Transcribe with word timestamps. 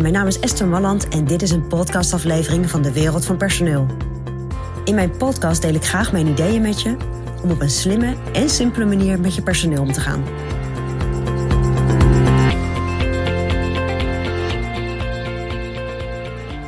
Mijn 0.00 0.12
naam 0.12 0.26
is 0.26 0.40
Esther 0.40 0.66
Malland 0.66 1.08
en 1.08 1.24
dit 1.24 1.42
is 1.42 1.50
een 1.50 1.66
podcastaflevering 1.66 2.70
van 2.70 2.82
de 2.82 2.92
Wereld 2.92 3.24
van 3.24 3.36
Personeel. 3.36 3.86
In 4.84 4.94
mijn 4.94 5.16
podcast 5.16 5.62
deel 5.62 5.74
ik 5.74 5.84
graag 5.84 6.12
mijn 6.12 6.26
ideeën 6.26 6.62
met 6.62 6.82
je 6.82 6.96
om 7.42 7.50
op 7.50 7.60
een 7.60 7.70
slimme 7.70 8.16
en 8.32 8.50
simpele 8.50 8.84
manier 8.84 9.20
met 9.20 9.34
je 9.34 9.42
personeel 9.42 9.82
om 9.82 9.92
te 9.92 10.00
gaan. 10.00 10.24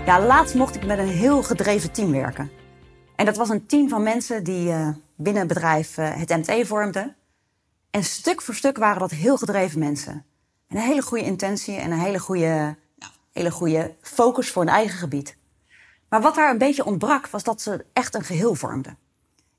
Ja, 0.06 0.26
laatst 0.26 0.54
mocht 0.54 0.74
ik 0.74 0.86
met 0.86 0.98
een 0.98 1.08
heel 1.08 1.42
gedreven 1.42 1.92
team 1.92 2.10
werken. 2.10 2.50
En 3.16 3.24
dat 3.24 3.36
was 3.36 3.48
een 3.48 3.66
team 3.66 3.88
van 3.88 4.02
mensen 4.02 4.45
die 4.45 4.68
uh, 4.68 4.88
binnen 5.16 5.42
het 5.42 5.52
bedrijf 5.52 5.98
uh, 5.98 6.16
het 6.16 6.29
MT 6.29 6.66
vormden. 6.66 7.16
En 7.90 8.04
stuk 8.04 8.42
voor 8.42 8.54
stuk 8.54 8.76
waren 8.76 9.00
dat 9.00 9.10
heel 9.10 9.36
gedreven 9.36 9.79
mensen. 9.79 10.24
Een 10.68 10.79
hele 10.79 11.02
goede 11.02 11.24
intentie 11.24 11.76
en 11.76 11.90
een 11.90 11.98
hele 11.98 12.18
goede, 12.18 12.76
hele 13.38 13.51
goede 13.51 13.95
focus 14.01 14.51
voor 14.51 14.65
hun 14.65 14.74
eigen 14.74 14.98
gebied. 14.98 15.37
Maar 16.09 16.20
wat 16.20 16.34
daar 16.34 16.51
een 16.51 16.59
beetje 16.59 16.84
ontbrak, 16.84 17.29
was 17.29 17.42
dat 17.42 17.62
ze 17.62 17.84
echt 17.92 18.15
een 18.15 18.24
geheel 18.24 18.55
vormden. 18.55 18.98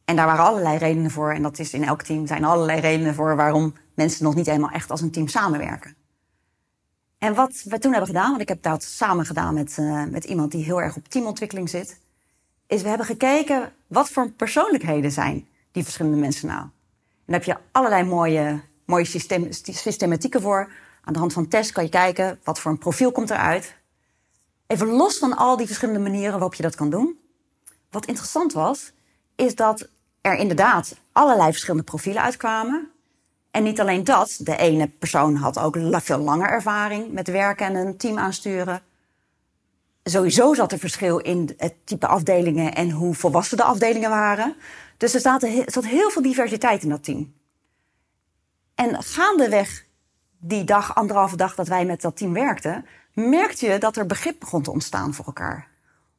En 0.06 0.16
daar 0.16 0.26
waren 0.26 0.46
allerlei 0.46 0.78
redenen 0.78 1.12
voor. 1.12 1.34
En 1.34 1.42
dat 1.42 1.60
is 1.60 1.74
in 1.74 1.84
elk 1.84 2.02
team 2.02 2.28
zijn 2.28 2.44
allerlei 2.44 2.80
redenen 2.80 3.16
voor 3.16 3.36
waarom 3.36 3.74
mensen 3.94 4.24
nog 4.24 4.36
niet 4.36 4.46
helemaal 4.46 4.70
echt 4.70 4.92
als 4.92 5.02
een 5.02 5.12
team 5.12 5.28
samenwerken. 5.28 5.96
En 7.18 7.34
wat 7.34 7.64
we 7.64 7.80
toen 7.80 7.92
hebben 7.92 8.10
gedaan, 8.10 8.30
want 8.30 8.42
ik 8.42 8.48
heb 8.48 8.64
dat 8.64 8.84
samen 8.84 9.26
gedaan 9.26 9.54
met, 9.54 9.78
uh, 9.80 10.04
met 10.06 10.24
iemand 10.24 10.52
die 10.52 10.64
heel 10.64 10.82
erg 10.82 10.96
op 10.96 11.08
teamontwikkeling 11.08 11.70
zit, 11.70 12.00
is 12.68 12.82
we 12.82 12.88
hebben 12.88 13.06
gekeken 13.06 13.72
wat 13.88 14.10
voor 14.10 14.32
persoonlijkheden 14.32 15.12
zijn 15.12 15.48
die 15.72 15.84
verschillende 15.84 16.18
mensen 16.18 16.48
nou. 16.48 16.62
En 16.62 16.72
daar 17.26 17.36
heb 17.36 17.44
je 17.44 17.58
allerlei 17.72 18.04
mooie, 18.04 18.62
mooie 18.86 19.06
systematieken 19.62 20.42
voor. 20.42 20.72
Aan 21.10 21.16
de 21.16 21.22
hand 21.22 21.34
van 21.34 21.48
tests 21.48 21.72
kan 21.72 21.84
je 21.84 21.90
kijken 21.90 22.40
wat 22.44 22.60
voor 22.60 22.72
een 22.72 22.78
profiel 22.78 23.12
komt 23.12 23.30
eruit. 23.30 23.76
Even 24.68 24.88
los 24.88 25.18
van 25.18 25.38
al 25.38 25.58
die 25.58 25.66
verschillende 25.66 26.00
manieren 26.00 26.32
waarop 26.32 26.54
je 26.54 26.64
dat 26.64 26.76
kan 26.76 26.90
doen. 26.90 27.20
Wat 27.90 28.06
interessant 28.06 28.54
was, 28.54 28.92
is 29.36 29.56
dat 29.56 29.90
er 30.22 30.36
inderdaad 30.36 30.96
allerlei 31.12 31.52
verschillende 31.52 31.86
profielen 31.86 32.22
uitkwamen. 32.22 32.92
En 33.52 33.64
niet 33.64 33.80
alleen 33.80 34.04
dat, 34.04 34.38
de 34.40 34.58
ene 34.58 34.88
persoon 34.88 35.36
had 35.36 35.60
ook 35.60 35.78
veel 35.92 36.18
langer 36.18 36.50
ervaring 36.50 37.12
met 37.12 37.28
werken 37.28 37.66
en 37.66 37.76
een 37.76 37.98
team 37.98 38.18
aansturen. 38.18 38.82
Sowieso 40.04 40.54
zat 40.54 40.72
er 40.72 40.80
verschil 40.80 41.18
in 41.18 41.54
het 41.58 41.74
type 41.84 42.08
afdelingen 42.08 42.76
en 42.76 42.92
hoe 42.92 43.16
volwassen 43.16 43.58
de 43.58 43.64
afdelingen 43.64 44.10
waren. 44.10 44.56
Dus 44.98 45.14
er 45.14 45.22
zat, 45.22 45.42
heel 45.86 46.10
veel 46.10 46.22
diversiteit 46.22 46.84
in 46.84 46.90
dat 46.90 47.04
team. 47.04 47.34
En 48.76 49.04
gaandeweg 49.04 49.88
die 50.40 50.64
dag, 50.64 50.96
anderhalve 50.96 51.38
dag 51.38 51.56
dat 51.56 51.68
wij 51.68 51.86
met 51.86 52.02
dat 52.02 52.18
team 52.18 52.34
werkten, 52.34 52.86
merkte 53.14 53.66
je 53.66 53.78
dat 53.78 53.98
er 53.98 54.06
begrip 54.06 54.40
begon 54.40 54.62
te 54.62 54.72
ontstaan 54.72 55.14
voor 55.14 55.26
elkaar. 55.26 55.68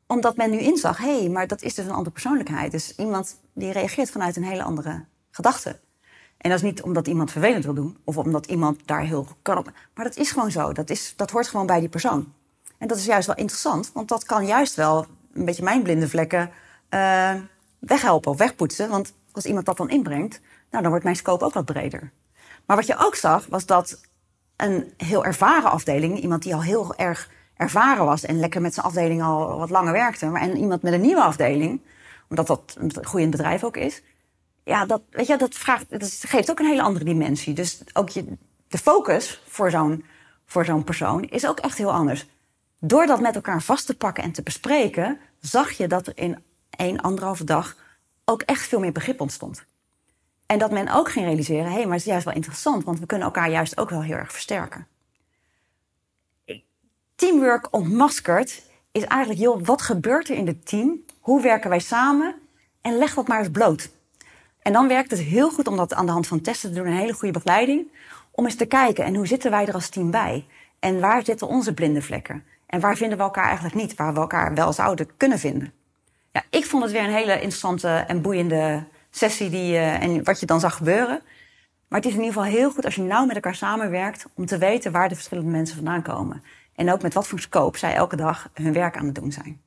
Omdat 0.06 0.36
men 0.36 0.50
nu 0.50 0.58
inzag, 0.58 0.98
hé, 0.98 1.18
hey, 1.18 1.28
maar 1.28 1.46
dat 1.46 1.62
is 1.62 1.74
dus 1.74 1.84
een 1.84 1.90
andere 1.90 2.10
persoonlijkheid. 2.10 2.72
Dus 2.72 2.96
iemand 2.96 3.40
die 3.52 3.72
reageert 3.72 4.10
vanuit 4.10 4.36
een 4.36 4.44
hele 4.44 4.62
andere 4.62 5.04
gedachte. 5.30 5.80
En 6.36 6.50
dat 6.50 6.58
is 6.58 6.64
niet 6.64 6.82
omdat 6.82 7.06
iemand 7.06 7.30
vervelend 7.30 7.64
wil 7.64 7.74
doen 7.74 7.98
of 8.04 8.16
omdat 8.16 8.46
iemand 8.46 8.80
daar 8.84 9.02
heel 9.02 9.26
kan 9.42 9.58
op. 9.58 9.72
Maar 9.94 10.04
dat 10.04 10.16
is 10.16 10.30
gewoon 10.30 10.50
zo. 10.50 10.72
Dat, 10.72 10.90
is, 10.90 11.12
dat 11.16 11.30
hoort 11.30 11.48
gewoon 11.48 11.66
bij 11.66 11.80
die 11.80 11.88
persoon. 11.88 12.32
En 12.78 12.88
dat 12.88 12.96
is 12.96 13.04
juist 13.04 13.26
wel 13.26 13.36
interessant, 13.36 13.90
want 13.92 14.08
dat 14.08 14.24
kan 14.24 14.46
juist 14.46 14.74
wel 14.74 15.06
een 15.32 15.44
beetje 15.44 15.62
mijn 15.62 15.82
blinde 15.82 16.08
vlekken 16.08 16.50
uh, 16.90 17.34
weghelpen 17.78 18.30
of 18.30 18.38
wegpoetsen. 18.38 18.88
Want 18.88 19.12
als 19.32 19.44
iemand 19.44 19.66
dat 19.66 19.76
dan 19.76 19.90
inbrengt, 19.90 20.40
nou, 20.70 20.82
dan 20.82 20.88
wordt 20.88 21.04
mijn 21.04 21.16
scope 21.16 21.44
ook 21.44 21.54
wat 21.54 21.64
breder. 21.64 22.12
Maar 22.66 22.76
wat 22.76 22.86
je 22.86 22.96
ook 22.96 23.14
zag, 23.14 23.46
was 23.46 23.66
dat 23.66 24.00
een 24.62 24.92
heel 24.96 25.24
ervaren 25.24 25.70
afdeling, 25.70 26.20
iemand 26.20 26.42
die 26.42 26.54
al 26.54 26.62
heel 26.62 26.94
erg 26.94 27.30
ervaren 27.54 28.04
was 28.04 28.24
en 28.24 28.38
lekker 28.38 28.60
met 28.60 28.74
zijn 28.74 28.86
afdeling 28.86 29.22
al 29.22 29.58
wat 29.58 29.70
langer 29.70 29.92
werkte, 29.92 30.26
maar 30.26 30.40
en 30.40 30.56
iemand 30.56 30.82
met 30.82 30.92
een 30.92 31.00
nieuwe 31.00 31.22
afdeling, 31.22 31.80
omdat 32.28 32.46
dat 32.46 32.76
een 32.78 32.92
groeiend 33.04 33.30
bedrijf 33.30 33.64
ook 33.64 33.76
is, 33.76 34.02
ja, 34.64 34.86
dat, 34.86 35.02
weet 35.10 35.26
je, 35.26 35.36
dat, 35.36 35.54
vraagt, 35.54 35.90
dat 35.90 36.22
geeft 36.26 36.50
ook 36.50 36.58
een 36.58 36.66
hele 36.66 36.82
andere 36.82 37.04
dimensie. 37.04 37.54
Dus 37.54 37.82
ook 37.92 38.08
je, 38.08 38.24
de 38.68 38.78
focus 38.78 39.42
voor 39.46 39.70
zo'n, 39.70 40.04
voor 40.46 40.64
zo'n 40.64 40.84
persoon 40.84 41.24
is 41.24 41.46
ook 41.46 41.60
echt 41.60 41.78
heel 41.78 41.92
anders. 41.92 42.26
Door 42.78 43.06
dat 43.06 43.20
met 43.20 43.34
elkaar 43.34 43.62
vast 43.62 43.86
te 43.86 43.96
pakken 43.96 44.22
en 44.22 44.32
te 44.32 44.42
bespreken, 44.42 45.18
zag 45.40 45.70
je 45.70 45.86
dat 45.88 46.06
er 46.06 46.12
in 46.16 46.42
één, 46.70 47.00
anderhalve 47.00 47.44
dag 47.44 47.76
ook 48.24 48.42
echt 48.42 48.66
veel 48.66 48.80
meer 48.80 48.92
begrip 48.92 49.20
ontstond. 49.20 49.64
En 50.50 50.58
dat 50.58 50.70
men 50.70 50.88
ook 50.88 51.10
ging 51.10 51.26
realiseren, 51.26 51.64
hé, 51.64 51.72
hey, 51.72 51.82
maar 51.82 51.92
het 51.92 52.00
is 52.00 52.10
juist 52.10 52.24
wel 52.24 52.34
interessant, 52.34 52.84
want 52.84 52.98
we 52.98 53.06
kunnen 53.06 53.26
elkaar 53.26 53.50
juist 53.50 53.78
ook 53.78 53.90
wel 53.90 54.02
heel 54.02 54.16
erg 54.16 54.32
versterken. 54.32 54.86
Teamwork 57.14 57.68
ontmaskerd 57.70 58.62
is 58.92 59.04
eigenlijk, 59.04 59.40
joh, 59.40 59.64
wat 59.64 59.82
gebeurt 59.82 60.28
er 60.28 60.36
in 60.36 60.46
het 60.46 60.66
team? 60.66 61.04
Hoe 61.20 61.42
werken 61.42 61.70
wij 61.70 61.78
samen? 61.78 62.34
En 62.80 62.98
leg 62.98 63.14
dat 63.14 63.28
maar 63.28 63.38
eens 63.38 63.50
bloot. 63.50 63.90
En 64.62 64.72
dan 64.72 64.88
werkt 64.88 65.10
het 65.10 65.20
heel 65.20 65.50
goed 65.50 65.68
om 65.68 65.76
dat 65.76 65.94
aan 65.94 66.06
de 66.06 66.12
hand 66.12 66.26
van 66.26 66.40
testen 66.40 66.70
te 66.70 66.76
doen, 66.76 66.86
een 66.86 66.92
hele 66.92 67.12
goede 67.12 67.32
begeleiding, 67.32 67.92
om 68.30 68.44
eens 68.44 68.56
te 68.56 68.66
kijken 68.66 69.04
en 69.04 69.14
hoe 69.14 69.26
zitten 69.26 69.50
wij 69.50 69.66
er 69.66 69.74
als 69.74 69.88
team 69.88 70.10
bij? 70.10 70.46
En 70.78 71.00
waar 71.00 71.24
zitten 71.24 71.48
onze 71.48 71.74
blinde 71.74 72.02
vlekken? 72.02 72.44
En 72.66 72.80
waar 72.80 72.96
vinden 72.96 73.18
we 73.18 73.24
elkaar 73.24 73.44
eigenlijk 73.44 73.74
niet, 73.74 73.94
waar 73.94 74.14
we 74.14 74.20
elkaar 74.20 74.54
wel 74.54 74.72
zouden 74.72 75.16
kunnen 75.16 75.38
vinden? 75.38 75.72
Ja, 76.32 76.42
ik 76.50 76.66
vond 76.66 76.82
het 76.82 76.92
weer 76.92 77.04
een 77.04 77.14
hele 77.14 77.34
interessante 77.34 77.88
en 77.88 78.22
boeiende 78.22 78.84
sessie 79.10 79.50
die, 79.50 79.72
uh, 79.72 80.02
en 80.02 80.24
wat 80.24 80.40
je 80.40 80.46
dan 80.46 80.60
zag 80.60 80.76
gebeuren. 80.76 81.22
Maar 81.88 81.98
het 81.98 82.08
is 82.08 82.14
in 82.14 82.22
ieder 82.22 82.34
geval 82.34 82.50
heel 82.50 82.70
goed 82.70 82.84
als 82.84 82.94
je 82.94 83.02
nauw 83.02 83.26
met 83.26 83.34
elkaar 83.34 83.54
samenwerkt 83.54 84.26
om 84.34 84.46
te 84.46 84.58
weten 84.58 84.92
waar 84.92 85.08
de 85.08 85.14
verschillende 85.14 85.50
mensen 85.50 85.76
vandaan 85.76 86.02
komen. 86.02 86.42
En 86.74 86.92
ook 86.92 87.02
met 87.02 87.14
wat 87.14 87.26
voor 87.26 87.40
scope 87.40 87.78
zij 87.78 87.94
elke 87.94 88.16
dag 88.16 88.50
hun 88.54 88.72
werk 88.72 88.96
aan 88.96 89.06
het 89.06 89.14
doen 89.14 89.32
zijn. 89.32 89.60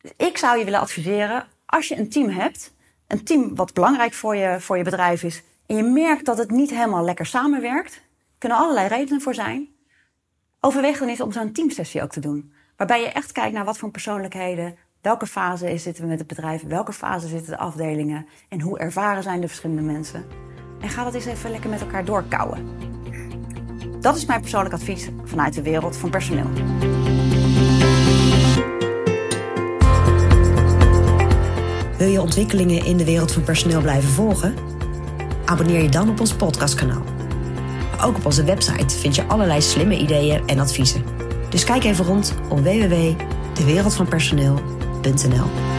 Dus 0.00 0.12
ik 0.16 0.38
zou 0.38 0.58
je 0.58 0.64
willen 0.64 0.80
adviseren, 0.80 1.46
als 1.66 1.88
je 1.88 1.96
een 1.96 2.08
team 2.08 2.28
hebt, 2.28 2.74
een 3.06 3.24
team 3.24 3.54
wat 3.54 3.74
belangrijk 3.74 4.12
voor 4.12 4.36
je, 4.36 4.60
voor 4.60 4.76
je 4.76 4.84
bedrijf 4.84 5.22
is, 5.22 5.42
en 5.66 5.76
je 5.76 5.82
merkt 5.82 6.24
dat 6.24 6.38
het 6.38 6.50
niet 6.50 6.70
helemaal 6.70 7.04
lekker 7.04 7.26
samenwerkt, 7.26 8.02
kunnen 8.38 8.58
allerlei 8.58 8.88
redenen 8.88 9.20
voor 9.20 9.34
zijn. 9.34 9.68
Overweeg 10.60 10.98
dan 10.98 11.08
eens 11.08 11.20
om 11.20 11.32
zo'n 11.32 11.52
teamsessie 11.52 12.02
ook 12.02 12.10
te 12.10 12.20
doen. 12.20 12.52
Waarbij 12.76 13.00
je 13.00 13.12
echt 13.12 13.32
kijkt 13.32 13.54
naar 13.54 13.64
wat 13.64 13.78
voor 13.78 13.90
persoonlijkheden, 13.90 14.76
welke 15.06 15.26
fase 15.26 15.78
zitten 15.78 16.02
we 16.02 16.08
met 16.08 16.18
het 16.18 16.26
bedrijf, 16.26 16.62
welke 16.66 16.92
fase 16.92 17.28
zitten 17.28 17.50
de 17.50 17.58
afdelingen 17.58 18.26
en 18.48 18.60
hoe 18.60 18.78
ervaren 18.78 19.22
zijn 19.22 19.40
de 19.40 19.46
verschillende 19.46 19.82
mensen. 19.82 20.24
En 20.80 20.88
ga 20.88 21.04
dat 21.04 21.14
eens 21.14 21.24
even 21.24 21.50
lekker 21.50 21.70
met 21.70 21.80
elkaar 21.80 22.04
doorkouwen. 22.04 22.68
Dat 24.00 24.16
is 24.16 24.24
mijn 24.24 24.40
persoonlijk 24.40 24.74
advies 24.74 25.08
vanuit 25.24 25.54
de 25.54 25.62
wereld 25.62 25.96
van 25.96 26.10
personeel. 26.10 26.50
Wil 31.98 32.08
je 32.08 32.20
ontwikkelingen 32.20 32.84
in 32.84 32.96
de 32.96 33.04
wereld 33.04 33.32
van 33.32 33.42
personeel 33.42 33.80
blijven 33.80 34.10
volgen? 34.10 34.54
Abonneer 35.44 35.82
je 35.82 35.88
dan 35.88 36.08
op 36.08 36.20
ons 36.20 36.34
podcastkanaal. 36.34 37.02
Ook 38.02 38.16
op 38.16 38.26
onze 38.26 38.44
website 38.44 38.96
vind 38.96 39.14
je 39.14 39.24
allerlei 39.24 39.62
slimme 39.62 39.98
ideeën 39.98 40.46
en 40.46 40.58
adviezen. 40.58 41.04
Dus 41.50 41.64
kijk 41.64 41.84
even 41.84 42.04
rond 42.04 42.34
op 42.48 42.58
www.dewereldvanpersoneel.nl 42.58 44.75
Benzonell. 45.06 45.75